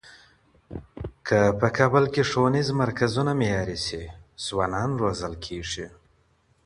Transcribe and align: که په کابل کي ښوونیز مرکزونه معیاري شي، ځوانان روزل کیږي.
که 1.27 1.39
په 1.59 1.67
کابل 1.77 2.05
کي 2.13 2.21
ښوونیز 2.29 2.67
مرکزونه 2.81 3.31
معیاري 3.41 3.79
شي، 3.85 4.03
ځوانان 4.45 4.89
روزل 5.01 5.33
کیږي. 5.45 5.85